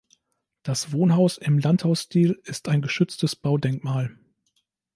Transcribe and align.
Das 0.63 0.93
Wohnhaus 0.93 1.37
im 1.37 1.59
Landhausstil 1.59 2.41
ist 2.43 2.69
ein 2.69 2.81
geschütztes 2.81 3.35
Baudenkmal. 3.35 4.17